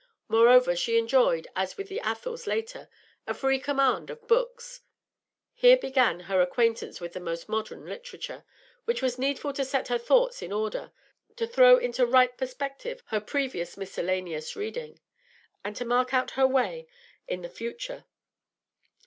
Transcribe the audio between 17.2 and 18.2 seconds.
in the future.